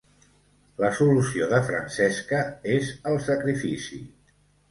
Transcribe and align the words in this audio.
La 0.83 0.89
solució 0.99 1.49
de 1.51 1.59
Francesca 1.67 2.41
és 2.77 2.89
el 3.13 3.21
sacrifici. 3.29 4.01